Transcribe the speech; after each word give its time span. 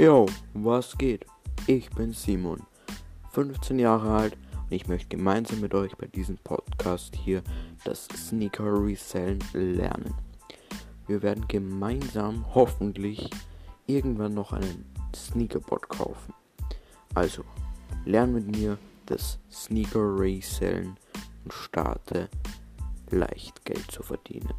Yo, 0.00 0.24
was 0.54 0.96
geht? 0.96 1.26
Ich 1.66 1.90
bin 1.90 2.14
Simon, 2.14 2.62
15 3.32 3.78
Jahre 3.78 4.10
alt 4.10 4.38
und 4.54 4.72
ich 4.72 4.88
möchte 4.88 5.14
gemeinsam 5.14 5.60
mit 5.60 5.74
euch 5.74 5.94
bei 5.94 6.06
diesem 6.06 6.38
Podcast 6.38 7.14
hier 7.14 7.42
das 7.84 8.06
Sneaker 8.06 8.82
Resellen 8.82 9.40
lernen. 9.52 10.14
Wir 11.06 11.20
werden 11.20 11.46
gemeinsam 11.48 12.46
hoffentlich 12.54 13.28
irgendwann 13.86 14.32
noch 14.32 14.54
einen 14.54 14.90
Sneakerbot 15.14 15.90
kaufen. 15.90 16.32
Also, 17.12 17.44
lern 18.06 18.32
mit 18.32 18.46
mir 18.46 18.78
das 19.04 19.38
Sneaker 19.52 20.18
Resellen 20.18 20.96
und 21.44 21.52
starte 21.52 22.30
leicht 23.10 23.66
Geld 23.66 23.90
zu 23.90 24.02
verdienen. 24.02 24.54